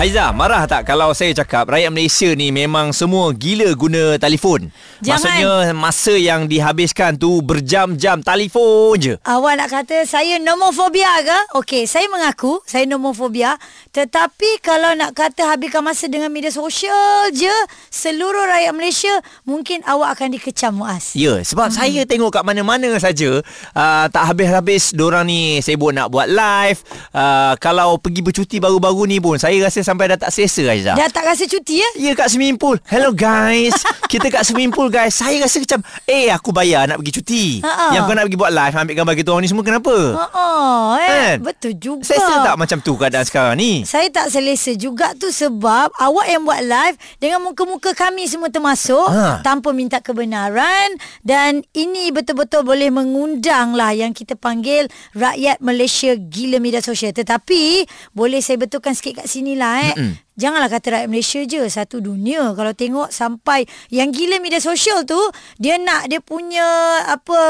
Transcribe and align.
Haiza, 0.00 0.32
marah 0.32 0.64
tak 0.64 0.88
kalau 0.88 1.12
saya 1.12 1.36
cakap 1.36 1.68
rakyat 1.68 1.92
Malaysia 1.92 2.32
ni 2.32 2.48
memang 2.48 2.88
semua 2.88 3.36
gila 3.36 3.68
guna 3.76 4.16
telefon? 4.16 4.72
Jangan. 5.04 5.12
Maksudnya 5.12 5.52
masa 5.76 6.14
yang 6.16 6.48
dihabiskan 6.48 7.20
tu 7.20 7.44
berjam-jam 7.44 8.24
telefon 8.24 8.96
je. 8.96 9.14
Awak 9.20 9.52
nak 9.60 9.68
kata 9.68 10.08
saya 10.08 10.40
nomofobia 10.40 11.20
ke? 11.20 11.38
Okey, 11.52 11.84
saya 11.84 12.08
mengaku 12.08 12.64
saya 12.64 12.88
nomofobia. 12.88 13.60
Tetapi 13.92 14.64
kalau 14.64 14.96
nak 14.96 15.12
kata 15.12 15.52
habiskan 15.52 15.84
masa 15.84 16.08
dengan 16.08 16.32
media 16.32 16.48
sosial 16.48 17.28
je, 17.36 17.52
seluruh 17.92 18.48
rakyat 18.48 18.72
Malaysia, 18.72 19.12
mungkin 19.44 19.84
awak 19.84 20.16
akan 20.16 20.32
dikecam 20.32 20.80
Muaz. 20.80 21.12
Ya, 21.12 21.44
sebab 21.44 21.68
hmm. 21.68 21.76
saya 21.76 22.00
tengok 22.08 22.40
kat 22.40 22.48
mana-mana 22.48 22.88
saja 22.96 23.44
uh, 23.76 24.04
tak 24.08 24.32
habis-habis 24.32 24.96
dorang 24.96 25.28
ni 25.28 25.60
sibuk 25.60 25.92
nak 25.92 26.08
buat 26.08 26.24
live. 26.24 26.80
Uh, 27.12 27.52
kalau 27.60 28.00
pergi 28.00 28.24
bercuti 28.24 28.56
baru-baru 28.56 29.04
ni 29.04 29.20
pun 29.20 29.36
saya 29.36 29.60
rasa 29.60 29.89
sampai 29.90 30.06
dah 30.06 30.18
tak 30.18 30.30
selesa 30.30 30.62
Haiza. 30.64 30.92
Dah 30.94 31.08
tak 31.08 31.24
rasa 31.24 31.44
cuti 31.44 31.78
ya? 31.78 31.88
Ya 31.98 32.12
kat 32.14 32.30
swimming 32.30 32.54
pool 32.54 32.78
Hello 32.84 33.10
guys 33.10 33.74
Kita 34.12 34.26
kat 34.26 34.42
swimming 34.42 34.70
pool 34.70 34.86
guys 34.86 35.14
Saya 35.14 35.38
rasa 35.40 35.58
macam 35.58 35.82
Eh 36.04 36.30
aku 36.30 36.50
bayar 36.50 36.86
nak 36.86 36.98
pergi 36.98 37.12
cuti 37.16 37.44
Ha-ha. 37.60 37.90
Yang 37.92 38.02
kau 38.04 38.14
nak 38.14 38.24
pergi 38.24 38.38
buat 38.38 38.52
live 38.52 38.74
Ambil 38.76 38.94
gambar 38.94 39.14
kita 39.14 39.28
orang 39.28 39.42
ni 39.42 39.50
semua 39.50 39.64
Kenapa? 39.64 39.96
Oh, 40.30 40.94
eh. 40.94 41.08
Kan? 41.08 41.36
Betul 41.42 41.72
juga. 41.74 42.02
Selesa 42.02 42.34
tak 42.40 42.56
macam 42.56 42.78
tu 42.78 42.92
keadaan 42.94 43.24
sekarang 43.24 43.54
ni? 43.56 43.82
Saya 43.82 44.06
tak 44.08 44.28
selesa 44.28 44.72
juga 44.72 45.10
tu 45.14 45.28
sebab 45.28 45.90
awak 45.92 46.26
yang 46.26 46.42
buat 46.42 46.60
live 46.60 46.96
dengan 47.16 47.40
muka-muka 47.40 47.90
kami 47.92 48.26
semua 48.26 48.48
termasuk 48.48 49.02
Ha. 49.10 49.40
tanpa 49.40 49.70
minta 49.70 49.98
kebenaran 49.98 50.90
dan 51.20 51.62
ini 51.72 52.10
betul-betul 52.10 52.62
boleh 52.62 52.90
mengundang 52.90 53.72
lah 53.72 53.90
yang 53.90 54.10
kita 54.10 54.34
panggil 54.34 54.86
rakyat 55.12 55.58
Malaysia 55.60 56.12
gila 56.14 56.58
media 56.58 56.80
sosial. 56.80 57.10
Tetapi 57.10 57.86
boleh 58.12 58.40
saya 58.40 58.58
betulkan 58.58 58.92
sikit 58.92 59.22
kat 59.22 59.26
sini 59.26 59.54
lah 59.54 59.69
eh. 59.78 59.94
Mm-mm. 59.94 60.12
Janganlah 60.40 60.72
kata 60.72 60.86
rakyat 60.88 61.08
Malaysia 61.12 61.40
je 61.44 61.60
Satu 61.68 62.00
dunia 62.00 62.56
Kalau 62.56 62.72
tengok 62.72 63.12
sampai 63.12 63.68
Yang 63.92 64.08
gila 64.16 64.36
media 64.40 64.56
sosial 64.56 65.04
tu 65.04 65.20
Dia 65.60 65.76
nak 65.76 66.08
dia 66.08 66.24
punya 66.24 66.64
Apa 67.04 67.40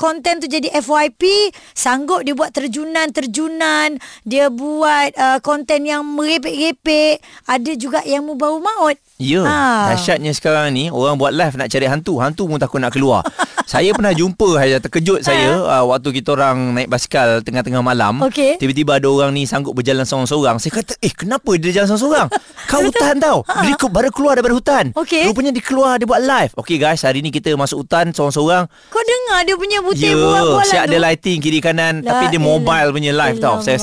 Konten 0.00 0.40
tu 0.40 0.48
jadi 0.48 0.72
FYP 0.80 1.52
Sanggup 1.76 2.24
dia 2.24 2.32
buat 2.32 2.48
terjunan-terjunan 2.56 4.00
Dia 4.24 4.48
buat 4.48 5.12
uh, 5.12 5.38
Konten 5.44 5.84
yang 5.84 6.08
merepek-repek 6.08 7.20
Ada 7.44 7.76
juga 7.76 8.00
yang 8.08 8.24
mu 8.24 8.32
bau 8.32 8.56
maut 8.64 8.96
Ya, 9.18 9.42
Ha. 9.42 9.90
dahsyatnya 9.90 10.30
sekarang 10.30 10.70
ni 10.70 10.94
orang 10.94 11.18
buat 11.18 11.34
live 11.34 11.58
nak 11.58 11.66
cari 11.66 11.90
hantu, 11.90 12.22
hantu 12.22 12.46
pun 12.46 12.54
takut 12.62 12.78
nak 12.78 12.94
keluar. 12.94 13.26
saya 13.66 13.90
pernah 13.90 14.14
jumpa 14.14 14.62
Haiza 14.62 14.78
terkejut 14.78 15.26
saya 15.26 15.58
uh, 15.58 15.90
waktu 15.90 16.22
kita 16.22 16.38
orang 16.38 16.78
naik 16.78 16.86
basikal 16.86 17.42
tengah-tengah 17.42 17.82
malam. 17.82 18.22
Okey. 18.22 18.62
Tiba-tiba 18.62 19.02
ada 19.02 19.10
orang 19.10 19.34
ni 19.34 19.42
sanggup 19.42 19.74
berjalan 19.74 20.06
seorang-seorang. 20.06 20.62
Saya 20.62 20.70
kata, 20.78 20.94
"Eh, 21.02 21.10
kenapa 21.10 21.50
dia 21.58 21.74
jalan 21.74 21.90
seorang-seorang?" 21.90 22.28
Kau 22.70 22.78
hutan 22.78 23.18
tau. 23.18 23.42
Dia 23.42 23.74
baru 23.90 24.14
keluar 24.14 24.38
daripada 24.38 24.54
hutan. 24.54 24.84
Okey. 24.94 25.26
Rupanya 25.34 25.50
dia 25.50 25.64
keluar 25.66 25.98
dia 25.98 26.06
buat 26.06 26.22
live. 26.22 26.54
Okey 26.54 26.78
guys, 26.78 27.02
hari 27.02 27.18
ni 27.18 27.34
kita 27.34 27.50
masuk 27.58 27.82
hutan 27.82 28.14
seorang-seorang. 28.14 28.70
Kau 28.70 29.02
dengar 29.02 29.42
dia 29.42 29.58
punya 29.58 29.82
butir 29.82 30.14
Ya, 30.14 30.14
buat-bualan 30.14 30.70
siap 30.70 30.86
tu 30.86 30.94
ada 30.94 30.98
lighting 31.10 31.42
kiri 31.42 31.58
kanan 31.58 32.06
La 32.06 32.22
tapi 32.22 32.30
dia 32.30 32.38
mobile 32.38 32.94
punya 32.94 33.10
live 33.10 33.42
tau. 33.42 33.58
Saya 33.58 33.82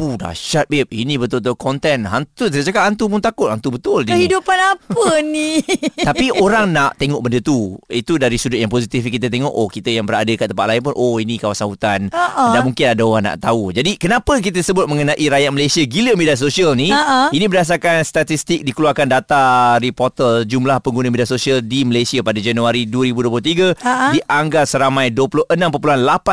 Huh, 0.00 0.16
dahsyat 0.16 0.64
babe. 0.72 0.88
Ini 0.88 1.20
betul-betul 1.20 1.60
konten. 1.60 2.08
Hantu. 2.08 2.48
Saya 2.48 2.64
cakap 2.64 2.88
hantu 2.88 3.12
pun 3.12 3.20
takut. 3.20 3.52
Hantu 3.52 3.76
betul 3.76 4.08
dia 4.08 4.16
ni. 4.16 4.24
Kehidupan 4.24 4.56
apa 4.56 5.20
ni 5.34 5.60
Tapi 5.92 6.32
orang 6.40 6.72
nak 6.72 6.96
tengok 6.96 7.20
benda 7.20 7.44
tu. 7.44 7.76
Itu 7.84 8.16
dari 8.16 8.40
sudut 8.40 8.56
yang 8.56 8.72
positif 8.72 9.04
kita 9.04 9.28
tengok 9.28 9.52
oh 9.52 9.68
kita 9.68 9.92
yang 9.92 10.08
berada 10.08 10.32
kat 10.32 10.48
tempat 10.48 10.66
lain 10.72 10.80
pun 10.80 10.96
oh 10.96 11.20
ini 11.20 11.36
kawasan 11.36 11.68
hutan. 11.68 12.00
Ha-ha. 12.08 12.56
Dan 12.56 12.64
mungkin 12.64 12.96
ada 12.96 13.02
orang 13.04 13.24
nak 13.28 13.44
tahu. 13.44 13.76
Jadi 13.76 14.00
kenapa 14.00 14.40
kita 14.40 14.64
sebut 14.64 14.88
mengenai 14.88 15.20
rakyat 15.20 15.52
Malaysia 15.52 15.84
gila 15.84 16.16
media 16.16 16.32
sosial 16.32 16.72
ni? 16.72 16.88
Ha-ha. 16.88 17.28
Ini 17.28 17.44
berdasarkan 17.52 18.00
statistik 18.00 18.64
dikeluarkan 18.64 19.04
data 19.04 19.76
di 19.84 19.92
portal 19.92 20.48
jumlah 20.48 20.80
pengguna 20.80 21.12
media 21.12 21.28
sosial 21.28 21.60
di 21.60 21.84
Malaysia 21.84 22.24
pada 22.24 22.40
Januari 22.40 22.88
2023 22.88 23.76
Ha-ha. 23.84 24.16
dianggar 24.16 24.64
seramai 24.64 25.12
26.8 25.12 25.60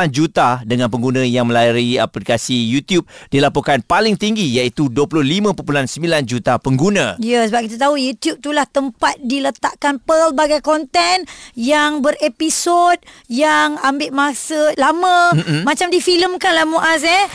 juta 0.08 0.64
dengan 0.64 0.88
pengguna 0.88 1.20
yang 1.20 1.44
melalui 1.44 2.00
aplikasi 2.00 2.56
YouTube 2.56 3.04
dilaporkan 3.28 3.57
paling 3.62 4.18
tinggi 4.18 4.46
iaitu 4.58 4.90
25.9 4.90 5.54
juta 6.26 6.58
pengguna. 6.58 7.16
Ya 7.22 7.46
sebab 7.46 7.66
kita 7.66 7.76
tahu 7.88 7.94
YouTube 7.98 8.38
itulah 8.42 8.66
tempat 8.66 9.18
diletakkan 9.22 10.02
pelbagai 10.02 10.60
konten 10.60 11.24
yang 11.54 12.02
berepisod 12.02 12.98
yang 13.30 13.78
ambil 13.80 14.10
masa 14.10 14.74
lama 14.74 15.34
Mm-mm. 15.34 15.62
macam 15.62 15.88
difilmkan 15.90 16.52
lah 16.54 16.66
Muaz 16.66 17.02
eh. 17.06 17.26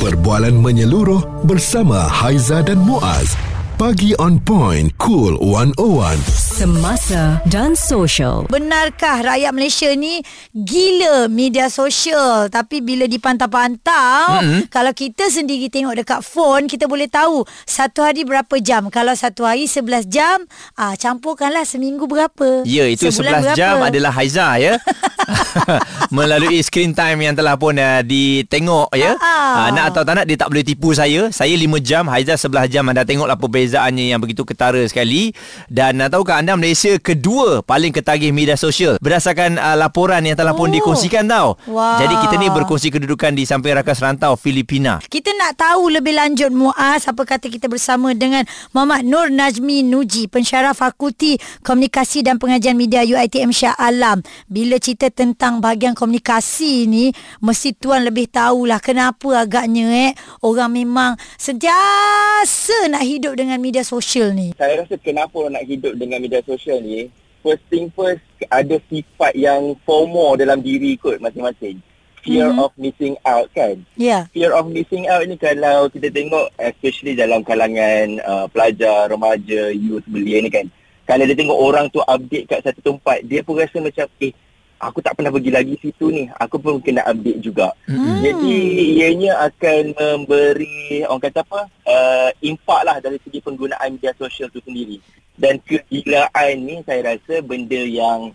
Perbualan 0.00 0.56
menyeluruh 0.56 1.44
bersama 1.44 2.08
Haiza 2.08 2.64
dan 2.64 2.80
Muaz. 2.80 3.36
Pagi 3.76 4.16
on 4.16 4.40
point. 4.40 4.88
Cool 4.96 5.36
101. 5.36 6.39
Semasa 6.60 7.40
dan 7.48 7.72
social. 7.72 8.44
Benarkah 8.52 9.24
rakyat 9.24 9.48
Malaysia 9.48 9.88
ni 9.96 10.20
gila 10.52 11.24
media 11.32 11.72
sosial 11.72 12.52
tapi 12.52 12.84
bila 12.84 13.08
dipantau-pantau 13.08 14.44
mm-hmm. 14.44 14.68
kalau 14.68 14.92
kita 14.92 15.32
sendiri 15.32 15.72
tengok 15.72 16.04
dekat 16.04 16.20
phone 16.20 16.68
kita 16.68 16.84
boleh 16.84 17.08
tahu 17.08 17.48
satu 17.64 18.04
hari 18.04 18.28
berapa 18.28 18.60
jam. 18.60 18.92
Kalau 18.92 19.16
satu 19.16 19.48
hari 19.48 19.64
11 19.64 20.04
jam 20.12 20.44
ah 20.76 20.92
campurkanlah 21.00 21.64
seminggu 21.64 22.04
berapa. 22.04 22.68
Ya, 22.68 22.84
itu 22.92 23.08
Sebulan 23.08 23.56
11 23.56 23.56
jam 23.56 23.80
berapa. 23.80 23.88
adalah 23.96 24.12
Haiza 24.12 24.60
ya. 24.60 24.76
Melalui 26.16 26.64
screen 26.64 26.96
time 26.96 27.28
yang 27.28 27.36
telah 27.36 27.60
pun 27.60 27.76
uh, 27.76 28.00
ditengok 28.00 28.88
ya. 28.96 29.20
Uh, 29.20 29.68
nak 29.76 29.92
atau 29.92 30.02
tak 30.02 30.16
nak 30.16 30.24
dia 30.24 30.40
tak 30.40 30.48
boleh 30.48 30.64
tipu 30.64 30.96
saya. 30.96 31.28
Saya 31.28 31.52
5 31.52 31.68
jam, 31.84 32.08
Haiza 32.08 32.40
11 32.40 32.72
jam. 32.72 32.88
Anda 32.88 33.04
tengoklah 33.04 33.36
perbezaannya 33.36 34.16
yang 34.16 34.20
begitu 34.24 34.48
ketara 34.48 34.80
sekali. 34.88 35.36
Dan 35.68 36.00
uh, 36.00 36.08
tahukah 36.08 36.40
anda 36.40 36.56
Malaysia 36.56 36.96
kedua 36.96 37.60
paling 37.60 37.92
ketagih 37.92 38.32
media 38.32 38.56
sosial 38.56 38.96
berdasarkan 39.04 39.60
uh, 39.60 39.76
laporan 39.76 40.24
yang 40.24 40.40
telah 40.40 40.56
pun 40.56 40.70
Oh. 40.70 40.74
dikongsikan 40.78 41.26
tau. 41.26 41.58
Wah. 41.66 41.98
Jadi 41.98 42.14
kita 42.22 42.34
ni 42.38 42.46
berkongsi 42.46 42.88
kedudukan 42.94 43.34
di 43.34 43.42
samping 43.42 43.74
rakas 43.74 43.98
rantau 43.98 44.38
Filipina. 44.38 45.02
Kita 45.02 45.34
nak 45.34 45.58
tahu 45.58 45.90
lebih 45.90 46.14
lanjut 46.14 46.54
Muaz 46.54 47.10
apa 47.10 47.26
kata 47.26 47.50
kita 47.50 47.66
bersama 47.66 48.14
dengan 48.14 48.46
Muhammad 48.70 49.02
Nur 49.02 49.26
Najmi 49.34 49.82
Nuji 49.82 50.30
pensyarah 50.30 50.72
Fakulti 50.72 51.42
Komunikasi 51.66 52.22
dan 52.22 52.38
Pengajian 52.38 52.78
Media 52.78 53.02
UiTM 53.02 53.50
Shah 53.50 53.74
Alam. 53.74 54.22
Bila 54.46 54.78
cerita 54.78 55.10
tentang 55.20 55.60
bahagian 55.60 55.92
komunikasi 55.92 56.88
ni 56.88 57.12
mesti 57.44 57.76
tuan 57.76 58.08
lebih 58.08 58.24
tahulah 58.32 58.80
kenapa 58.80 59.44
agaknya 59.44 60.08
eh 60.08 60.12
orang 60.40 60.72
memang 60.72 61.20
sentiasa 61.36 62.88
nak 62.88 63.04
hidup 63.04 63.36
dengan 63.36 63.60
media 63.60 63.84
sosial 63.84 64.32
ni. 64.32 64.56
saya 64.56 64.80
rasa 64.80 64.96
kenapa 64.96 65.36
orang 65.36 65.60
nak 65.60 65.68
hidup 65.68 65.92
dengan 65.92 66.24
media 66.24 66.40
sosial 66.40 66.80
ni 66.80 67.12
first 67.44 67.60
thing 67.68 67.92
first 67.92 68.24
ada 68.48 68.80
sifat 68.88 69.36
yang 69.36 69.76
FOMO 69.84 70.40
dalam 70.40 70.64
diri 70.64 70.96
kot 70.96 71.20
masing-masing 71.20 71.76
fear 72.20 72.48
Mhm. 72.48 72.56
mm-hmm. 72.56 72.64
of 72.64 72.72
missing 72.80 73.14
out 73.24 73.48
kan 73.52 73.76
Ya. 74.00 74.24
fear 74.32 74.52
of 74.52 74.68
missing 74.68 75.04
out 75.08 75.24
ni 75.24 75.36
kalau 75.36 75.88
kita 75.92 76.08
tengok 76.08 76.48
especially 76.56 77.12
dalam 77.12 77.44
kalangan 77.44 78.16
uh, 78.24 78.48
pelajar 78.48 79.08
remaja 79.08 79.68
youth 79.68 80.04
belia 80.08 80.40
ni 80.40 80.48
kan 80.48 80.64
kalau 81.04 81.28
dia 81.28 81.36
tengok 81.36 81.60
orang 81.60 81.88
tu 81.88 82.00
update 82.00 82.48
kat 82.48 82.60
satu 82.64 82.80
tempat 82.80 83.20
dia 83.24 83.44
pun 83.44 83.60
rasa 83.60 83.80
macam 83.80 84.08
eh 84.20 84.32
aku 84.80 85.04
tak 85.04 85.14
pernah 85.14 85.28
pergi 85.28 85.52
lagi 85.52 85.74
situ 85.78 86.08
ni. 86.08 86.24
Aku 86.40 86.56
pun 86.56 86.80
kena 86.80 87.04
update 87.04 87.40
juga. 87.44 87.76
Hmm. 87.84 88.24
jadi 88.24 88.56
ianya 88.96 89.32
akan 89.46 89.94
memberi 89.94 91.04
orang 91.04 91.22
kata 91.28 91.44
apa 91.44 91.60
uh, 91.84 92.30
impak 92.40 92.80
lah 92.88 92.96
dari 92.98 93.20
segi 93.20 93.44
penggunaan 93.44 94.00
media 94.00 94.16
sosial 94.16 94.48
tu 94.48 94.64
sendiri. 94.64 94.98
Dan 95.36 95.60
kegilaan 95.62 96.54
ni 96.64 96.80
saya 96.88 97.14
rasa 97.14 97.44
benda 97.44 97.80
yang 97.80 98.32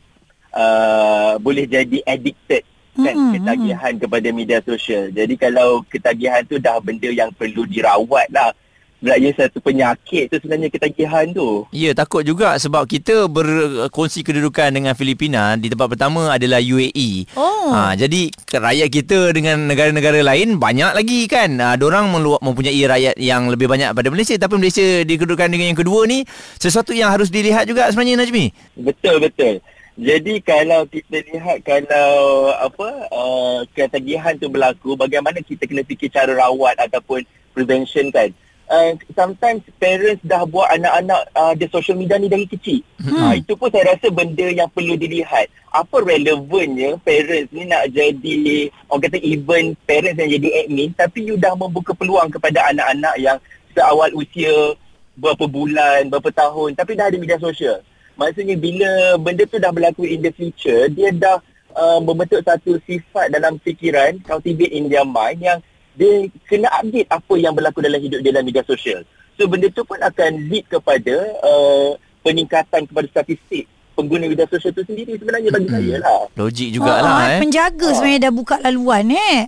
uh, 0.53 1.35
boleh 1.41 1.65
jadi 1.65 2.01
addicted 2.05 2.63
kan 2.95 3.11
Mm-mm, 3.11 3.33
ketagihan 3.35 3.93
kepada 3.99 4.27
media 4.31 4.59
sosial. 4.63 5.11
Jadi 5.11 5.35
kalau 5.35 5.83
ketagihan 5.91 6.47
tu 6.47 6.55
dah 6.63 6.79
benda 6.79 7.11
yang 7.11 7.27
perlu 7.35 7.67
dirawat 7.67 8.31
lah 8.31 8.55
sebab 9.03 9.17
ia 9.19 9.31
satu 9.35 9.57
penyakit 9.59 10.31
tu 10.31 10.35
sebenarnya 10.39 10.69
ketagihan 10.71 11.27
tu 11.35 11.67
Ya, 11.69 11.91
takut 11.91 12.23
juga 12.23 12.55
sebab 12.55 12.87
kita 12.87 13.27
berkongsi 13.27 14.23
kedudukan 14.23 14.71
dengan 14.71 14.95
Filipina 14.95 15.59
di 15.59 15.67
tempat 15.67 15.93
pertama 15.93 16.31
adalah 16.31 16.63
UAE. 16.63 17.29
Oh. 17.35 17.69
Ha, 17.69 17.93
jadi 17.99 18.31
rakyat 18.49 18.89
kita 18.89 19.19
dengan 19.35 19.67
negara-negara 19.67 20.23
lain 20.23 20.57
banyak 20.57 20.95
lagi 20.95 21.27
kan. 21.27 21.51
Ha, 21.59 21.75
diorang 21.75 22.09
melu- 22.09 22.41
mempunyai 22.41 22.81
rakyat 22.87 23.15
yang 23.19 23.51
lebih 23.51 23.67
banyak 23.67 23.91
pada 23.91 24.07
Malaysia 24.09 24.35
tapi 24.39 24.57
Malaysia 24.57 25.03
dikedudukan 25.03 25.47
dengan 25.51 25.75
yang 25.75 25.79
kedua 25.79 26.07
ni 26.07 26.23
sesuatu 26.57 26.95
yang 26.95 27.11
harus 27.11 27.27
dilihat 27.29 27.67
juga 27.67 27.89
sebenarnya 27.91 28.23
Najmi. 28.23 28.45
Betul 28.79 29.19
betul. 29.21 29.59
Jadi 29.95 30.43
kalau 30.43 30.83
kita 30.91 31.23
lihat 31.23 31.63
kalau 31.63 32.51
apa 32.51 32.87
uh, 33.15 33.63
ketagihan 33.71 34.35
tu 34.35 34.51
berlaku 34.51 34.99
bagaimana 34.99 35.39
kita 35.39 35.63
kena 35.63 35.87
fikir 35.87 36.11
cara 36.11 36.35
rawat 36.35 36.75
ataupun 36.83 37.23
prevention 37.55 38.11
kan. 38.11 38.27
Uh, 38.69 38.91
sometimes 39.13 39.61
parents 39.77 40.21
dah 40.25 40.45
buat 40.45 40.69
anak-anak 40.73 41.21
uh, 41.33 41.53
di 41.53 41.65
social 41.69 41.97
media 41.97 42.17
ni 42.17 42.29
dari 42.29 42.45
kecil. 42.49 42.81
Hmm. 43.01 43.13
Uh, 43.13 43.33
itu 43.37 43.53
pun 43.57 43.69
saya 43.69 43.93
rasa 43.93 44.07
benda 44.09 44.47
yang 44.49 44.69
perlu 44.71 44.97
dilihat. 44.97 45.49
Apa 45.75 45.99
relevannya 46.01 46.95
parents 47.03 47.51
ni 47.51 47.67
nak 47.67 47.91
jadi 47.91 48.71
orang 48.87 49.01
kata 49.11 49.17
even 49.19 49.75
parents 49.83 50.17
yang 50.17 50.31
jadi 50.39 50.49
admin 50.63 50.89
tapi 50.95 51.27
you 51.27 51.35
dah 51.35 51.51
membuka 51.51 51.91
peluang 51.91 52.31
kepada 52.31 52.71
anak-anak 52.71 53.15
yang 53.19 53.37
seawal 53.75 54.07
usia 54.15 54.79
berapa 55.19 55.45
bulan, 55.47 56.07
berapa 56.07 56.31
tahun 56.31 56.79
tapi 56.79 56.95
dah 56.95 57.11
ada 57.11 57.17
media 57.19 57.39
sosial. 57.39 57.83
Maksudnya 58.15 58.55
bila 58.55 59.19
benda 59.19 59.43
tu 59.43 59.59
dah 59.59 59.75
berlaku 59.75 60.07
in 60.07 60.23
the 60.23 60.31
future, 60.31 60.87
dia 60.87 61.11
dah 61.11 61.43
uh, 61.75 61.99
membentuk 61.99 62.39
satu 62.47 62.79
sifat 62.87 63.27
dalam 63.35 63.59
fikiran, 63.59 64.15
cultivate 64.23 64.71
in 64.71 64.87
their 64.87 65.03
mind 65.03 65.43
yang 65.43 65.59
dia 65.95 66.27
kena 66.45 66.67
update 66.79 67.09
apa 67.09 67.33
yang 67.39 67.55
berlaku 67.55 67.79
dalam 67.79 67.99
hidup 67.99 68.19
dia 68.19 68.31
dalam 68.35 68.45
media 68.45 68.63
sosial. 68.67 69.01
So 69.35 69.47
benda 69.47 69.67
tu 69.71 69.83
pun 69.83 69.99
akan 69.99 70.47
lead 70.47 70.67
kepada 70.67 71.15
uh, 71.43 71.99
peningkatan 72.23 72.87
kepada 72.87 73.07
statistik 73.11 73.67
pengguna 73.95 74.27
media 74.27 74.47
sosial 74.47 74.75
tu 74.75 74.83
sendiri 74.83 75.15
sebenarnya 75.15 75.49
bagi 75.55 75.67
Mm-mm. 75.71 75.79
saya 75.79 75.95
lah. 76.03 76.21
Logik 76.35 76.69
jugalah 76.75 77.19
eh. 77.35 77.39
Penjaga 77.39 77.87
sebenarnya 77.95 78.21
dah 78.27 78.33
buka 78.35 78.55
laluan 78.59 79.07
eh. 79.11 79.47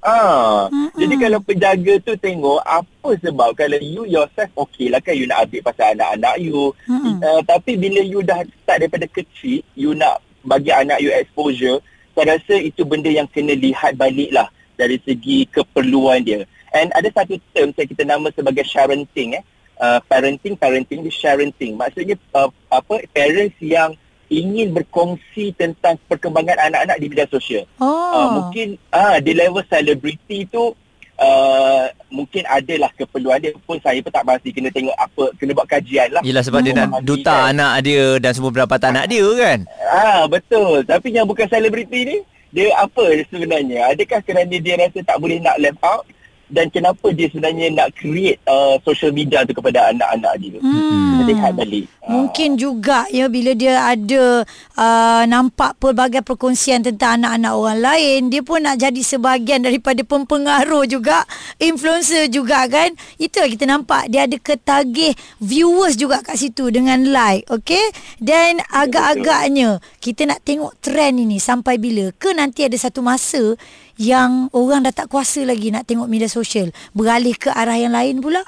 Ah, 0.00 0.72
Mm-mm. 0.72 0.96
jadi 0.96 1.14
kalau 1.28 1.38
penjaga 1.44 1.94
tu 2.00 2.16
tengok 2.16 2.64
apa 2.64 3.10
sebab 3.20 3.52
kalau 3.52 3.76
you 3.84 4.08
yourself 4.08 4.48
okay 4.56 4.88
lah 4.88 4.96
kan 4.96 5.12
you 5.12 5.28
nak 5.28 5.44
update 5.44 5.66
pasal 5.66 5.92
anak-anak 5.92 6.34
you. 6.40 6.72
Mm-mm. 6.88 7.20
Uh, 7.20 7.42
tapi 7.44 7.76
bila 7.76 8.00
you 8.00 8.24
dah 8.24 8.40
start 8.64 8.80
daripada 8.80 9.04
kecil, 9.10 9.60
you 9.76 9.92
nak 9.92 10.22
bagi 10.40 10.72
anak 10.72 11.04
you 11.04 11.12
exposure, 11.12 11.84
saya 12.16 12.38
rasa 12.38 12.54
itu 12.56 12.80
benda 12.88 13.12
yang 13.12 13.28
kena 13.28 13.52
lihat 13.52 13.92
balik 14.00 14.32
lah 14.32 14.48
dari 14.80 14.96
segi 15.04 15.44
keperluan 15.52 16.24
dia. 16.24 16.48
And 16.72 16.88
ada 16.96 17.12
satu 17.12 17.36
term 17.52 17.76
saya 17.76 17.84
kita 17.84 18.08
nama 18.08 18.32
sebagai 18.32 18.64
sharenting 18.64 19.36
eh. 19.36 19.44
Uh, 19.80 20.00
parenting, 20.08 20.56
parenting, 20.56 21.04
sharenting. 21.08 21.76
Maksudnya 21.76 22.16
uh, 22.36 22.48
apa 22.72 23.04
parents 23.12 23.56
yang 23.60 23.92
ingin 24.30 24.70
berkongsi 24.70 25.52
tentang 25.58 25.98
perkembangan 26.06 26.70
anak-anak 26.70 26.96
di 27.02 27.06
media 27.10 27.26
sosial. 27.28 27.66
Oh. 27.82 27.88
Uh, 27.88 28.28
mungkin 28.40 28.78
ah 28.94 29.18
di 29.18 29.32
level 29.34 29.64
selebriti 29.66 30.46
tu 30.46 30.72
uh, 31.18 31.84
mungkin 32.08 32.46
adalah 32.46 32.92
keperluan 32.94 33.42
dia 33.42 33.52
pun 33.66 33.82
saya 33.82 33.98
pun 34.00 34.14
tak 34.14 34.22
pasti 34.24 34.54
kena 34.54 34.70
tengok 34.70 34.94
apa 34.94 35.24
kena 35.36 35.52
buat 35.52 35.68
kajian 35.68 36.08
lah. 36.14 36.22
Yelah 36.22 36.42
sebab 36.46 36.60
dia 36.62 36.72
nak 36.78 36.88
Memahami 36.94 37.06
duta 37.06 37.36
kan. 37.36 37.50
anak 37.50 37.72
dia 37.82 38.04
dan 38.22 38.32
semua 38.32 38.50
pendapatan 38.54 38.90
anak 38.96 39.06
dia 39.10 39.26
kan. 39.34 39.58
Ah 39.90 40.22
betul. 40.30 40.86
Tapi 40.86 41.08
yang 41.10 41.26
bukan 41.26 41.46
selebriti 41.50 42.00
ni 42.06 42.18
dia 42.50 42.74
apa 42.74 43.04
sebenarnya? 43.30 43.94
Adakah 43.94 44.20
kerana 44.26 44.56
dia 44.58 44.74
rasa 44.78 44.98
tak 45.06 45.16
boleh 45.22 45.38
nak 45.38 45.58
left 45.62 45.80
out 45.86 46.04
dan 46.50 46.66
kenapa 46.68 47.14
dia 47.14 47.30
sebenarnya 47.30 47.70
nak 47.70 47.94
create 47.94 48.42
uh, 48.44 48.76
social 48.82 49.14
media 49.14 49.46
tu 49.46 49.54
kepada 49.54 49.94
anak-anak 49.94 50.34
dia? 50.42 50.58
Hmm. 50.58 51.22
Lihat 51.30 51.52
balik. 51.54 51.86
Mungkin 52.10 52.58
juga 52.58 53.06
ya 53.14 53.30
bila 53.30 53.54
dia 53.54 53.86
ada 53.86 54.42
uh, 54.74 55.22
nampak 55.30 55.78
pelbagai 55.78 56.26
perkongsian 56.26 56.82
tentang 56.82 57.22
anak-anak 57.22 57.52
orang 57.54 57.80
lain, 57.80 58.20
dia 58.34 58.42
pun 58.42 58.58
nak 58.66 58.82
jadi 58.82 58.98
sebahagian 58.98 59.62
daripada 59.62 60.02
pempengaruh 60.02 60.90
juga, 60.90 61.22
influencer 61.62 62.26
juga 62.26 62.66
kan. 62.66 62.90
Itu 63.14 63.38
kita 63.46 63.70
nampak 63.70 64.10
dia 64.10 64.26
ada 64.26 64.34
ketagih 64.42 65.14
viewers 65.38 65.94
juga 65.94 66.18
kat 66.26 66.34
situ 66.34 66.74
dengan 66.74 66.98
like, 67.14 67.46
okey? 67.46 67.94
Dan 68.18 68.58
agak-agaknya 68.74 69.78
kita 70.02 70.26
nak 70.26 70.42
tengok 70.42 70.82
trend 70.82 71.22
ini 71.22 71.38
sampai 71.38 71.78
bila? 71.78 72.10
Ke 72.18 72.34
nanti 72.34 72.66
ada 72.66 72.74
satu 72.74 73.06
masa 73.06 73.54
yang 74.00 74.48
orang 74.56 74.88
dah 74.88 74.96
tak 74.96 75.12
kuasa 75.12 75.44
lagi 75.44 75.68
nak 75.68 75.84
tengok 75.84 76.08
media 76.08 76.32
sosial, 76.32 76.72
beralih 76.96 77.36
ke 77.36 77.52
arah 77.52 77.76
yang 77.76 77.92
lain 77.92 78.24
pula? 78.24 78.40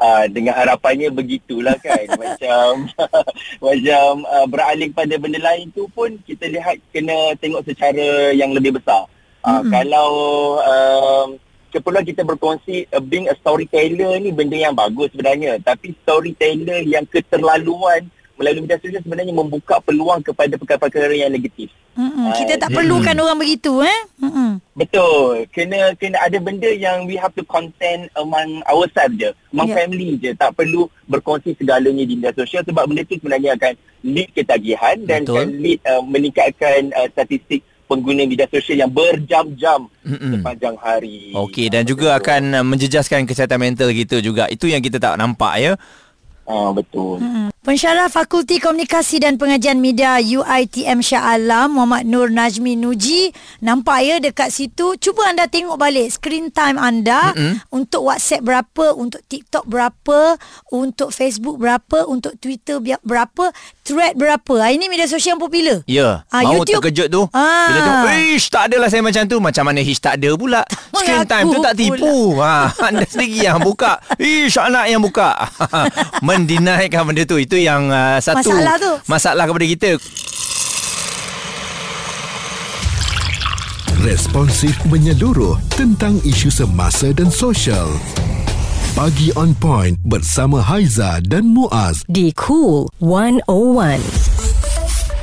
uh, 0.00 0.24
dengan 0.32 0.56
harapannya 0.56 1.12
begitulah 1.12 1.76
kan 1.78 2.08
macam 2.22 2.88
macam 3.66 4.10
uh, 4.24 4.46
beralih 4.48 4.88
kepada 4.90 5.14
benda 5.20 5.38
lain 5.38 5.68
tu 5.76 5.86
pun 5.92 6.16
kita 6.24 6.48
lihat 6.48 6.80
kena 6.90 7.36
tengok 7.38 7.62
secara 7.68 8.32
yang 8.32 8.50
lebih 8.56 8.80
besar 8.80 9.06
uh, 9.44 9.60
Mm-mm. 9.60 9.70
kalau 9.70 10.10
um, 10.64 11.28
keperluan 11.70 12.02
kita 12.08 12.26
berkongsi 12.26 12.88
uh, 12.90 13.02
being 13.04 13.28
a 13.28 13.36
storyteller 13.38 14.18
ni 14.18 14.32
benda 14.32 14.56
yang 14.56 14.74
bagus 14.74 15.12
sebenarnya 15.12 15.60
tapi 15.60 15.92
storyteller 16.02 16.82
yang 16.82 17.04
keterlaluan 17.06 18.08
melalui 18.40 18.64
media 18.64 18.80
sosial 18.80 19.04
sebenarnya 19.04 19.36
membuka 19.36 19.76
peluang 19.84 20.24
kepada 20.24 20.56
perkara-perkara 20.56 21.12
yang 21.12 21.28
negatif 21.28 21.68
Mm-mm. 22.00 22.30
Ah, 22.30 22.34
Kita 22.38 22.54
tak 22.56 22.70
mm. 22.70 22.76
perlukan 22.80 23.16
orang 23.18 23.38
begitu 23.42 23.82
eh. 23.82 24.00
Mm-mm. 24.22 24.62
Betul. 24.78 25.44
Kena 25.50 25.92
kena 25.98 26.22
ada 26.22 26.38
benda 26.38 26.70
yang 26.70 27.04
we 27.04 27.18
have 27.18 27.34
to 27.34 27.42
content 27.44 28.06
among 28.14 28.62
ourselves 28.70 29.18
je. 29.18 29.34
Among 29.50 29.68
yeah. 29.68 29.76
family 29.82 30.16
je. 30.16 30.30
Tak 30.38 30.54
perlu 30.54 30.86
berkongsi 31.10 31.58
segalanya 31.58 32.06
di 32.06 32.14
media 32.14 32.32
sosial 32.32 32.62
sebab 32.62 32.86
benda 32.86 33.02
tu 33.04 33.18
sebenarnya 33.18 33.58
akan 33.58 33.72
lead 34.06 34.30
ketagihan 34.32 34.96
dan 35.04 35.26
Betul. 35.26 35.34
akan 35.34 35.48
lead 35.58 35.80
uh, 35.84 36.02
meningkatkan 36.06 36.94
uh, 36.94 37.08
statistik 37.10 37.60
pengguna 37.90 38.22
media 38.22 38.46
sosial 38.46 38.86
yang 38.86 38.92
berjam-jam 38.94 39.90
Mm-mm. 40.06 40.38
sepanjang 40.38 40.78
hari. 40.78 41.34
Okey 41.34 41.68
dan 41.74 41.82
juga 41.82 42.14
betul. 42.14 42.20
akan 42.22 42.42
uh, 42.54 42.64
menjejaskan 42.64 43.26
kesihatan 43.26 43.58
mental 43.58 43.90
kita 43.90 44.22
juga. 44.22 44.46
Itu 44.46 44.70
yang 44.70 44.80
kita 44.80 45.02
tak 45.02 45.18
nampak 45.18 45.58
ya. 45.58 45.72
Ah 46.50 46.70
betul. 46.72 47.22
Mm-mm. 47.22 47.46
Pensyarah 47.60 48.08
Fakulti 48.08 48.56
Komunikasi 48.56 49.20
dan 49.20 49.36
Pengajian 49.36 49.78
Media 49.78 50.16
UITM 50.16 50.98
Shah 50.98 51.30
Alam 51.30 51.76
Muhammad 51.76 52.02
Nur 52.02 52.26
Najmi 52.26 52.74
Nuji 52.74 53.30
nampak 53.60 53.98
ya 54.00 54.16
dekat 54.16 54.48
situ 54.48 54.96
cuba 54.96 55.28
anda 55.28 55.44
tengok 55.44 55.76
balik 55.76 56.08
screen 56.10 56.48
time 56.48 56.74
anda 56.74 57.30
Mm-mm. 57.30 57.60
untuk 57.70 58.08
WhatsApp 58.08 58.42
berapa 58.42 58.96
untuk 58.96 59.20
TikTok 59.22 59.68
berapa 59.68 60.40
untuk 60.68 61.12
Facebook 61.12 61.60
berapa 61.60 62.08
untuk 62.08 62.34
Twitter 62.34 62.80
berapa 62.80 63.52
thread 63.84 64.16
berapa 64.16 64.54
ah, 64.58 64.72
ini 64.72 64.88
media 64.88 65.04
sosial 65.04 65.30
yang 65.30 65.38
popular 65.38 65.84
Ya, 65.84 66.24
Ah, 66.28 66.40
mau 66.40 66.58
YouTube. 66.58 66.80
terkejut 66.80 67.08
tu. 67.08 67.22
Ah. 67.30 67.68
Bila 67.68 67.78
tengok, 67.78 68.08
ish, 68.32 68.48
tak 68.48 68.62
adalah 68.66 68.88
saya 68.88 68.98
macam 69.00 69.22
tu. 69.24 69.36
Macam 69.38 69.62
mana 69.64 69.78
ish 69.78 69.98
tak 69.98 70.16
ada 70.16 70.30
pula. 70.32 70.62
Screen 70.92 71.22
time 71.24 71.46
tu 71.46 71.58
tak 71.60 71.74
tipu. 71.74 72.38
Ha, 72.38 72.54
anda 72.88 73.04
sendiri 73.04 73.44
yang 73.44 73.60
buka. 73.60 74.00
Ish, 74.16 74.56
anak 74.56 74.86
yang 74.86 74.98
buka. 74.98 75.34
Mendinaikan 76.40 77.04
benda 77.04 77.22
tu. 77.22 77.36
Itu 77.36 77.60
yang 77.60 77.92
uh, 77.92 78.16
satu 78.16 78.48
Masalah 78.48 78.74
tu. 78.80 78.92
masalah 79.04 79.44
kepada 79.44 79.66
kita. 79.66 79.90
Responsif 84.00 84.72
menyeluruh 84.88 85.60
tentang 85.70 86.16
isu 86.24 86.48
semasa 86.48 87.12
dan 87.12 87.28
sosial. 87.28 87.92
Pagi 88.90 89.28
on 89.36 89.52
point 89.54 90.00
bersama 90.02 90.58
Haiza 90.58 91.20
dan 91.22 91.52
Muaz. 91.52 92.00
di 92.08 92.32
Cool 92.32 92.88
101. 92.98 94.39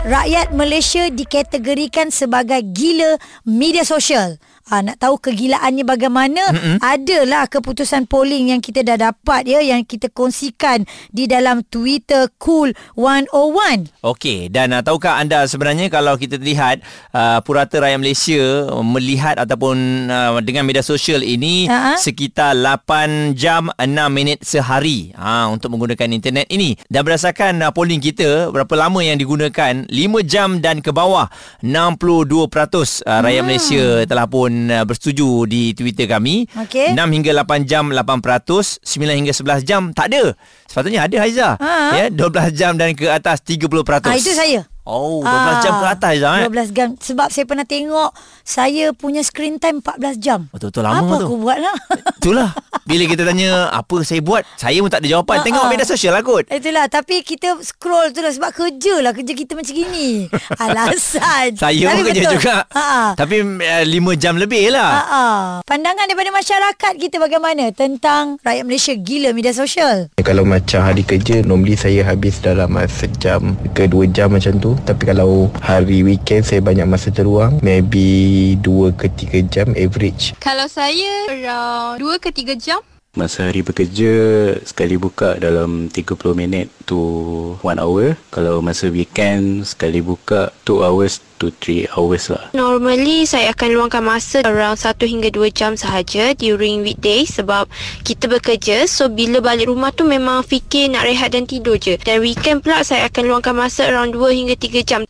Rakyat 0.07 0.55
Malaysia 0.55 1.11
dikategorikan 1.11 2.15
sebagai 2.15 2.63
gila 2.63 3.19
media 3.43 3.83
sosial. 3.83 4.39
Ha, 4.67 4.83
nak 4.83 4.99
tahu 4.99 5.15
kegilaannya 5.15 5.87
bagaimana? 5.87 6.43
Mm-hmm. 6.51 6.77
Adalah 6.83 7.47
keputusan 7.47 8.03
polling 8.03 8.51
yang 8.51 8.59
kita 8.59 8.83
dah 8.83 8.99
dapat 8.99 9.47
ya 9.47 9.63
yang 9.63 9.87
kita 9.87 10.11
kongsikan 10.11 10.83
di 11.07 11.23
dalam 11.23 11.63
Twitter 11.71 12.27
Cool 12.35 12.75
101. 12.99 14.03
Okey, 14.03 14.51
dan 14.51 14.75
uh, 14.75 14.83
tahukah 14.83 15.23
anda 15.23 15.47
sebenarnya 15.47 15.87
kalau 15.87 16.19
kita 16.19 16.35
lihat 16.35 16.83
uh, 17.15 17.39
purata 17.47 17.79
rakyat 17.79 17.99
Malaysia 17.99 18.43
melihat 18.83 19.39
ataupun 19.39 20.07
uh, 20.11 20.35
dengan 20.43 20.67
media 20.67 20.83
sosial 20.83 21.23
ini 21.23 21.71
Ha-ha. 21.71 21.95
sekitar 21.95 22.51
8 22.51 23.39
jam 23.39 23.71
6 23.79 23.87
minit 24.11 24.43
sehari 24.43 25.15
ha, 25.15 25.47
untuk 25.47 25.71
menggunakan 25.79 26.11
internet 26.11 26.47
ini. 26.51 26.75
Dan 26.91 27.07
berdasarkan 27.07 27.63
uh, 27.63 27.71
polling 27.71 28.03
kita, 28.03 28.51
berapa 28.51 28.75
lama 28.75 28.99
yang 28.99 29.15
digunakan? 29.15 29.87
5 29.97 30.21
jam 30.29 30.61
dan 30.61 30.85
ke 30.85 30.93
bawah 30.93 31.25
62% 31.65 32.29
uh, 32.29 33.19
rakyat 33.25 33.41
Hmm. 33.41 33.45
Malaysia 33.49 33.85
telah 34.05 34.25
pun 34.29 34.51
uh, 34.69 34.83
bersetuju 34.85 35.49
di 35.49 35.73
Twitter 35.73 36.05
kami. 36.05 36.45
Okey. 36.53 36.93
6 36.93 36.99
hingga 36.99 37.31
8 37.41 37.65
jam 37.65 37.89
8%, 37.89 38.85
9 38.85 39.17
hingga 39.17 39.33
11 39.33 39.65
jam 39.65 39.89
tak 39.95 40.13
ada. 40.13 40.37
Sepatutnya 40.69 41.09
ada 41.09 41.17
Haiza. 41.17 41.49
Ha. 41.57 41.73
Ya, 41.97 42.05
12 42.13 42.53
jam 42.53 42.77
dan 42.77 42.93
ke 42.93 43.09
atas 43.09 43.41
30%. 43.41 44.05
Ah 44.05 44.13
itu 44.13 44.33
saya. 44.37 44.61
Oh, 44.87 45.19
12 45.19 45.27
jam 45.59 45.73
ke 45.75 45.85
atas 45.85 46.09
Haiza 46.09 46.29
eh. 46.33 46.47
12 46.47 46.71
jam 46.71 46.87
sebab 46.95 47.27
saya 47.27 47.43
pernah 47.43 47.67
tengok 47.67 48.15
saya 48.41 48.95
punya 48.95 49.19
screen 49.19 49.59
time 49.59 49.83
14 49.83 50.15
jam. 50.15 50.47
Betul-betul 50.47 50.79
lama 50.81 50.95
Apa 50.97 51.13
tu. 51.17 51.25
aku 51.27 51.35
buat 51.37 51.59
lah? 51.59 51.75
Itulah. 52.19 52.49
Bila 52.87 53.03
kita 53.03 53.27
tanya 53.27 53.67
apa 53.67 53.99
saya 53.99 54.23
buat, 54.23 54.47
saya 54.55 54.79
pun 54.79 54.87
tak 54.87 55.03
ada 55.03 55.11
jawapan. 55.11 55.43
Tengok 55.43 55.59
Ha-ha. 55.59 55.71
media 55.71 55.83
sosial 55.83 56.15
lah 56.15 56.23
kot. 56.23 56.47
Itulah 56.47 56.87
Tapi 56.87 57.19
kita 57.19 57.59
scroll 57.59 58.09
tu 58.09 58.23
lah 58.23 58.31
Sebab 58.31 58.47
kerja 58.49 58.95
lah 58.97 59.11
Kerja 59.11 59.33
kita 59.33 59.53
macam 59.53 59.69
gini 59.69 60.31
Alasan 60.63 61.51
Saya 61.53 61.83
Tapi 61.83 61.99
pun 61.99 62.05
kerja 62.07 62.21
betul. 62.23 62.33
juga. 62.33 62.55
Ha-ha. 62.69 63.03
Tapi 63.13 63.35
uh, 63.43 63.83
5 63.83 63.91
jam 64.15 64.33
lebih 64.35 64.71
lah. 64.71 64.91
Ha 65.03 65.23
Pandangan 65.63 66.05
daripada 66.05 66.31
masyarakat 66.31 66.93
kita 66.95 67.17
bagaimana 67.17 67.73
Tentang 67.73 68.39
rakyat 68.39 68.63
Malaysia 68.63 68.93
gila 68.93 69.35
media 69.35 69.51
sosial 69.51 70.07
Kalau 70.15 70.47
macam 70.47 70.79
hari 70.79 71.03
kerja 71.03 71.43
Normally 71.43 71.75
saya 71.75 72.07
habis 72.07 72.39
dalam 72.39 72.71
masa 72.71 73.03
sejam 73.03 73.51
ke 73.71 73.85
dua 73.85 74.07
jam 74.07 74.31
macam 74.31 74.55
tu 74.55 74.76
Tapi 74.83 75.03
kalau 75.09 75.49
hari 75.63 76.03
weekend 76.03 76.43
saya 76.43 76.61
banyak 76.61 76.85
masa 76.85 77.09
terluang 77.09 77.57
Maybe 77.63 78.53
dua 78.59 78.93
ke 78.93 79.09
tiga 79.09 79.39
jam 79.47 79.73
average 79.73 80.37
Kalau 80.37 80.67
saya 80.69 81.31
around 81.31 82.01
2 82.01 82.23
ke 82.23 82.29
3 82.29 82.57
jam 82.57 82.81
Masa 83.17 83.49
hari 83.49 83.65
bekerja 83.65 84.13
sekali 84.61 84.93
buka 84.93 85.41
dalam 85.41 85.89
30 85.89 86.37
minit 86.37 86.69
to 86.85 87.57
1 87.65 87.81
hour. 87.81 88.13
Kalau 88.29 88.61
masa 88.61 88.93
weekend 88.93 89.65
sekali 89.65 90.05
buka 90.05 90.53
2 90.69 90.85
hours 90.85 91.17
to 91.37 91.53
3 91.63 91.87
hours 91.93 92.29
lah. 92.33 92.49
Normally 92.57 93.29
saya 93.29 93.53
akan 93.53 93.69
luangkan 93.73 94.03
masa 94.03 94.41
around 94.43 94.81
1 94.81 94.97
hingga 95.05 95.29
2 95.31 95.53
jam 95.53 95.71
sahaja 95.77 96.33
during 96.35 96.81
weekdays 96.81 97.37
sebab 97.37 97.69
kita 98.01 98.25
bekerja 98.27 98.89
so 98.89 99.07
bila 99.07 99.39
balik 99.39 99.69
rumah 99.69 99.93
tu 99.93 100.03
memang 100.03 100.41
fikir 100.41 100.91
nak 100.91 101.05
rehat 101.05 101.33
dan 101.33 101.45
tidur 101.45 101.77
je. 101.77 101.95
Dan 102.01 102.21
weekend 102.21 102.65
pula 102.65 102.81
saya 102.81 103.07
akan 103.07 103.23
luangkan 103.29 103.55
masa 103.55 103.87
around 103.87 104.13
2 104.13 104.37
hingga 104.37 104.55
3 104.57 104.83
jam. 104.83 105.01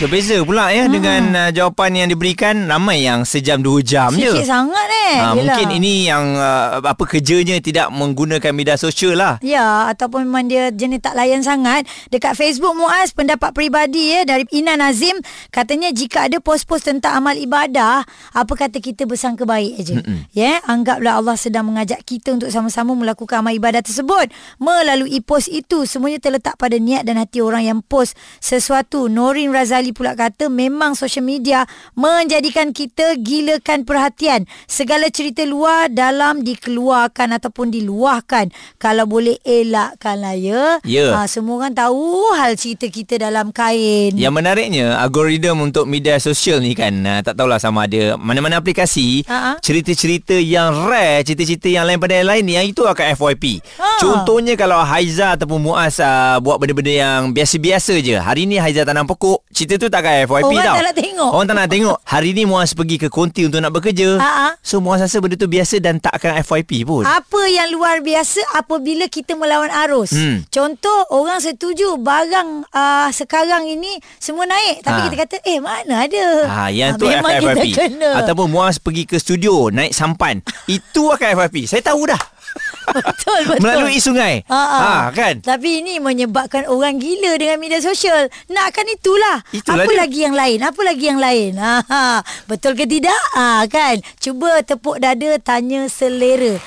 Berbeza 0.00 0.40
pula 0.46 0.72
ya 0.72 0.86
hmm. 0.86 0.92
dengan 0.94 1.22
uh, 1.36 1.50
jawapan 1.52 2.06
yang 2.06 2.08
diberikan 2.08 2.54
ramai 2.70 3.04
yang 3.04 3.26
sejam 3.26 3.60
2 3.60 3.84
jam 3.84 4.10
je. 4.14 4.32
Sikit 4.32 4.48
sangat 4.48 4.88
eh. 4.88 5.16
Ha, 5.18 5.26
Yelah. 5.34 5.34
mungkin 5.36 5.68
ini 5.76 6.08
yang 6.08 6.24
uh, 6.38 6.80
apa 6.80 7.04
kerjanya 7.04 7.58
tidak 7.60 7.90
menggunakan 7.92 8.52
media 8.54 8.76
sosial 8.80 9.18
lah. 9.18 9.36
Ya, 9.42 9.90
ataupun 9.90 10.24
memang 10.24 10.48
dia 10.48 10.70
jenis 10.70 11.02
tak 11.02 11.18
layan 11.18 11.42
sangat. 11.44 11.84
Dekat 12.08 12.38
Facebook 12.38 12.72
Muaz, 12.76 13.12
pendapat 13.12 13.52
peribadi 13.52 14.14
ya 14.14 14.22
dari 14.24 14.46
Ina 14.54 14.78
Nazim, 14.78 15.18
katanya 15.48 15.88
jika 15.88 16.28
ada 16.28 16.36
post-post 16.44 16.92
tentang 16.92 17.24
amal 17.24 17.32
ibadah, 17.32 18.04
apa 18.36 18.52
kata 18.52 18.84
kita 18.84 19.08
bersangka 19.08 19.48
baik 19.48 19.80
aja. 19.80 19.96
Ya, 20.36 20.60
anggaplah 20.68 21.16
Allah 21.16 21.40
sedang 21.40 21.72
mengajak 21.72 22.04
kita 22.04 22.36
untuk 22.36 22.52
sama-sama 22.52 22.92
melakukan 22.92 23.40
amal 23.40 23.56
ibadah 23.56 23.80
tersebut. 23.80 24.28
Melalui 24.60 25.24
post 25.24 25.48
itu, 25.48 25.88
semuanya 25.88 26.20
terletak 26.20 26.60
pada 26.60 26.76
niat 26.76 27.08
dan 27.08 27.16
hati 27.16 27.40
orang 27.40 27.64
yang 27.64 27.80
post 27.80 28.14
sesuatu. 28.44 29.08
Norin 29.08 29.48
Razali 29.48 29.96
pula 29.96 30.12
kata, 30.12 30.52
memang 30.52 30.92
social 30.92 31.24
media 31.24 31.64
menjadikan 31.96 32.76
kita 32.76 33.16
gilakan 33.16 33.88
perhatian. 33.88 34.44
Segala 34.68 35.08
cerita 35.08 35.42
luar 35.48 35.88
dalam 35.88 36.44
dikeluarkan 36.44 37.40
ataupun 37.40 37.72
diluahkan. 37.72 38.52
Kalau 38.76 39.08
boleh 39.08 39.40
elakkanlah 39.46 40.36
ya. 40.36 40.64
Ya. 40.84 41.16
Ha, 41.16 41.24
semua 41.30 41.64
orang 41.64 41.74
tahu 41.74 42.34
hal 42.36 42.58
cerita 42.60 42.90
kita 42.90 43.16
dalam 43.16 43.54
kain. 43.54 44.18
Yang 44.18 44.34
menariknya 44.34 44.98
algoritma 45.00 45.29
untuk 45.60 45.86
media 45.86 46.16
sosial 46.16 46.58
ni 46.58 46.72
kan 46.72 46.90
uh, 47.00 47.20
tak 47.20 47.34
tahulah 47.34 47.56
sama 47.56 47.84
ada 47.84 48.16
mana-mana 48.16 48.56
aplikasi 48.56 49.22
Ha-ha. 49.22 49.60
cerita-cerita 49.60 50.34
yang 50.34 50.74
rare, 50.82 51.22
cerita-cerita 51.22 51.68
yang 51.68 51.84
lain 51.84 51.96
pada 51.96 52.14
yang 52.14 52.26
lain 52.26 52.44
yang 52.48 52.64
itu 52.64 52.82
akan 52.82 53.14
FYP. 53.14 53.62
Ha. 53.76 53.86
Contohnya 53.98 54.54
kalau 54.54 54.80
Haiza 54.80 55.36
ataupun 55.36 55.60
Muaz 55.60 55.98
uh, 55.98 56.38
buat 56.38 56.56
benda-benda 56.56 56.90
yang 56.90 57.20
biasa-biasa 57.30 57.94
je. 57.96 58.16
Hari 58.16 58.44
ni 58.44 58.56
Haiza 58.56 58.82
tanam 58.82 59.04
pokok, 59.04 59.46
cerita 59.50 59.76
tu 59.76 59.86
tak 59.86 60.02
akan 60.02 60.14
FYP 60.24 60.50
Orang 60.50 60.64
tau. 60.64 60.74
tak 60.74 60.84
nak 60.84 60.96
tengok. 60.96 61.30
Orang 61.30 61.46
tak 61.46 61.56
nak 61.56 61.68
tengok. 61.68 61.96
Hari 62.02 62.30
ni 62.32 62.42
Muaz 62.42 62.70
pergi 62.72 62.96
ke 62.96 63.06
konti 63.06 63.44
untuk 63.44 63.58
nak 63.58 63.70
bekerja. 63.70 64.16
Ha-ha. 64.16 64.48
So 64.58 64.80
Muaz 64.80 64.98
rasa 64.98 65.20
benda 65.20 65.36
tu 65.36 65.46
biasa 65.46 65.78
dan 65.78 65.98
tak 65.98 66.16
akan 66.16 66.40
FYP 66.40 66.82
pun. 66.82 67.04
Apa 67.04 67.42
yang 67.46 67.70
luar 67.70 68.00
biasa 68.00 68.40
apabila 68.54 69.06
kita 69.06 69.34
melawan 69.34 69.68
arus. 69.86 70.10
Hmm. 70.10 70.42
Contoh 70.48 71.04
orang 71.10 71.38
setuju 71.38 71.94
barang 71.96 72.48
uh, 72.66 73.08
sekarang 73.10 73.68
ini 73.68 73.92
semua 74.16 74.42
naik 74.42 74.80
tapi 74.80 74.96
Ha. 74.96 75.04
kita 75.06 75.16
kata 75.20 75.36
eh 75.42 75.58
mana 75.58 75.94
ada. 76.02 76.24
Ha, 76.44 76.62
yang 76.68 76.94
Ah, 76.94 76.98
tu 76.98 77.04
memang 77.04 77.32
akan 77.32 77.54
kita 77.58 77.62
kena. 77.86 78.10
Ataupun 78.18 78.46
Muaz 78.48 78.76
pergi 78.76 79.04
ke 79.04 79.16
studio 79.16 79.68
naik 79.68 79.92
sampan. 79.92 80.40
itu 80.66 81.02
akan 81.06 81.28
FYP. 81.36 81.66
Saya 81.66 81.82
tahu 81.82 82.04
dah. 82.04 82.20
betul 82.90 83.40
betul. 83.46 83.62
Melalui 83.62 83.96
sungai. 83.96 84.42
Ha, 84.44 84.58
ha. 84.58 84.78
Ha, 84.80 84.94
kan? 85.12 85.38
Tapi 85.38 85.78
ini 85.78 85.98
menyebabkan 85.98 86.66
orang 86.66 86.96
gila 86.96 87.36
dengan 87.36 87.56
media 87.56 87.78
sosial. 87.78 88.26
Nakkan 88.46 88.88
itulah. 88.88 89.38
Itulah 89.50 89.86
Apa 89.86 89.92
dia. 89.92 90.00
lagi 90.00 90.18
yang 90.20 90.34
lain? 90.34 90.58
Apa 90.60 90.80
lagi 90.82 91.04
yang 91.06 91.20
lain? 91.20 91.54
Ha, 91.54 91.74
ha. 91.80 92.04
Betul 92.44 92.74
ke 92.74 92.84
tidak? 92.84 93.14
Ha, 93.32 93.64
kan? 93.66 94.02
Cuba 94.16 94.58
tepuk 94.60 94.98
dada 94.98 95.38
tanya 95.38 95.86
selera. 95.86 96.58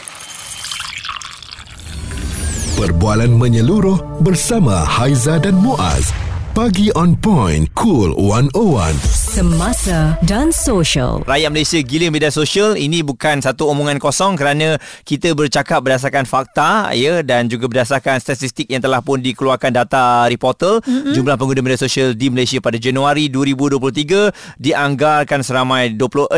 Perbualan 2.74 3.30
menyeluruh 3.30 4.20
bersama 4.20 4.82
Haiza 4.82 5.38
dan 5.38 5.56
Muaz. 5.56 6.10
Pagi 6.54 6.94
on 6.94 7.18
point, 7.18 7.66
cool 7.74 8.14
101. 8.14 8.94
Semasa 9.10 10.14
dan 10.22 10.54
social. 10.54 11.26
Rakyat 11.26 11.50
Malaysia 11.50 11.82
gila 11.82 12.14
media 12.14 12.30
sosial 12.30 12.78
ini 12.78 13.02
bukan 13.02 13.42
satu 13.42 13.74
omongan 13.74 13.98
kosong 13.98 14.38
kerana 14.38 14.78
kita 15.02 15.34
bercakap 15.34 15.82
berdasarkan 15.82 16.30
fakta 16.30 16.94
ya 16.94 17.26
dan 17.26 17.50
juga 17.50 17.66
berdasarkan 17.66 18.22
statistik 18.22 18.70
yang 18.70 18.86
telah 18.86 19.02
pun 19.02 19.18
dikeluarkan 19.18 19.74
data 19.74 20.30
reporter 20.30 20.78
mm-hmm. 20.86 21.18
jumlah 21.18 21.34
pengguna 21.42 21.66
media 21.66 21.82
sosial 21.82 22.14
di 22.14 22.30
Malaysia 22.30 22.62
pada 22.62 22.78
Januari 22.78 23.34
2023 23.34 24.62
dianggarkan 24.62 25.42
seramai 25.42 25.98
26.8 25.98 26.38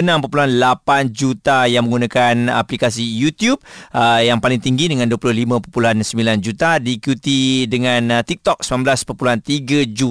juta 1.12 1.68
yang 1.68 1.92
menggunakan 1.92 2.56
aplikasi 2.56 3.04
YouTube 3.04 3.60
uh, 3.92 4.24
yang 4.24 4.40
paling 4.40 4.64
tinggi 4.64 4.88
dengan 4.88 5.12
25.9 5.12 5.60
juta 6.40 6.80
diikuti 6.80 7.68
dengan 7.68 8.16
uh, 8.16 8.24
TikTok 8.24 8.64
19.3 8.64 9.84
juta. 9.92 10.05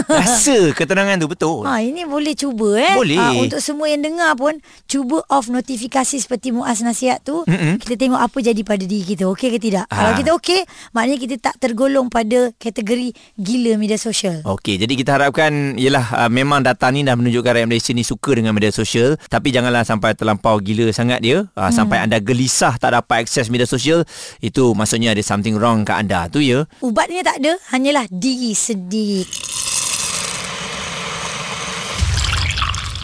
Rasa 0.09 0.71
ketenangan 0.75 1.21
tu 1.21 1.27
betul 1.31 1.63
Ha, 1.63 1.79
ini 1.79 2.03
boleh 2.03 2.33
cuba 2.35 2.75
eh. 2.75 2.93
Boleh. 2.97 3.19
Ha, 3.19 3.37
untuk 3.39 3.61
semua 3.63 3.87
yang 3.87 4.03
dengar 4.03 4.35
pun 4.35 4.57
cuba 4.89 5.23
off 5.29 5.47
notifikasi 5.47 6.17
seperti 6.19 6.51
Muaz 6.51 6.81
nasihat 6.83 7.23
tu. 7.23 7.45
Mm-mm. 7.47 7.79
Kita 7.79 7.95
tengok 7.95 8.19
apa 8.19 8.37
jadi 8.41 8.61
pada 8.65 8.83
diri 8.83 9.03
kita. 9.03 9.29
Okey 9.31 9.53
ke 9.55 9.59
tidak? 9.61 9.85
Ha. 9.87 9.95
Kalau 9.95 10.11
kita 10.19 10.29
okey, 10.37 10.61
maknanya 10.91 11.17
kita 11.19 11.35
tak 11.39 11.55
tergolong 11.61 12.07
pada 12.09 12.51
kategori 12.57 13.15
gila 13.37 13.77
media 13.79 13.95
sosial. 13.99 14.41
Okey, 14.43 14.81
jadi 14.81 14.93
kita 14.93 15.15
harapkan 15.15 15.77
ialah 15.79 16.25
uh, 16.25 16.29
memang 16.31 16.65
data 16.65 16.89
ni 16.91 17.05
dah 17.05 17.15
menunjukkan 17.15 17.59
rakyat 17.59 17.69
Malaysia 17.69 17.91
ni 17.95 18.03
suka 18.03 18.35
dengan 18.35 18.51
media 18.51 18.73
sosial, 18.73 19.15
tapi 19.29 19.53
janganlah 19.53 19.85
sampai 19.87 20.17
terlampau 20.17 20.59
gila 20.59 20.89
sangat 20.91 21.23
dia, 21.23 21.45
uh, 21.53 21.69
hmm. 21.69 21.73
sampai 21.73 21.97
anda 22.03 22.17
gelisah 22.19 22.75
tak 22.81 22.97
dapat 22.97 23.23
akses 23.23 23.47
media 23.47 23.69
sosial, 23.69 24.03
itu 24.43 24.73
maksudnya 24.73 25.13
ada 25.13 25.23
something 25.23 25.55
wrong 25.55 25.85
kat 25.87 26.03
anda 26.03 26.27
tu 26.27 26.41
ya. 26.43 26.65
Ubatnya 26.81 27.23
tak 27.23 27.39
ada, 27.43 27.55
hanyalah 27.71 28.09
diri 28.09 28.51
sendiri. 28.57 29.23